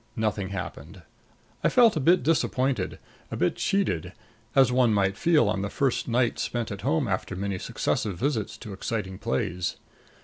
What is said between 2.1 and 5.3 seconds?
disappointed, a bit cheated, as one might